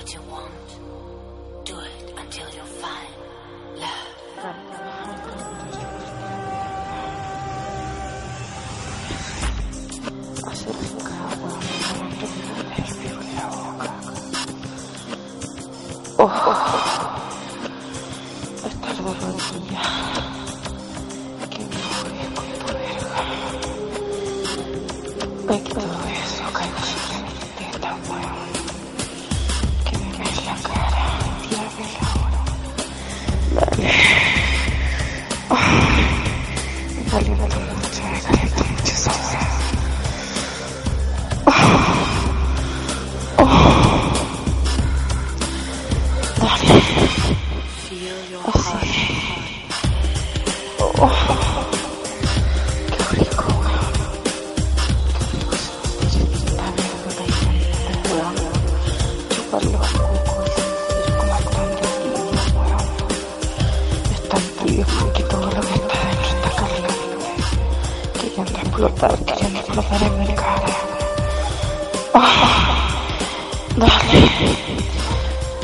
[0.00, 0.68] what you want.
[1.66, 3.14] Do it until you find
[3.76, 4.16] love.
[10.46, 11.60] I've forgot what
[16.22, 16.26] Oh,
[25.46, 25.89] hasta la
[33.52, 33.90] Dale.
[35.48, 35.56] Oh,
[37.10, 38.00] mucho, mucho.
[51.02, 51.08] Oh,
[59.50, 60.19] qué
[64.70, 66.94] Tibios porque todo lo que está dentro está caliente.
[68.20, 70.76] Queriendo explotar, queriendo explotar en mi cara.
[72.14, 72.20] Oh,
[73.76, 74.30] dale.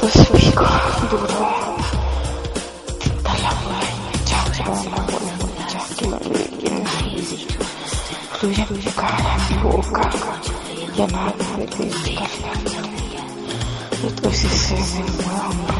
[0.00, 0.66] Pues rico,
[1.10, 1.28] duro.
[8.38, 10.10] Fluye en mi cara, boca,
[14.22, 15.79] de se me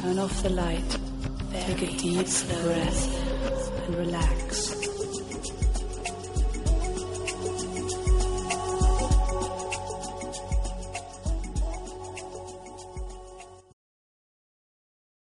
[0.00, 0.98] Turn off the light.
[1.52, 2.26] Take a deep
[2.62, 4.89] breath and relax.